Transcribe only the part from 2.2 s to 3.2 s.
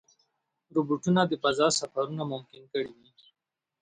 ممکن کړي دي.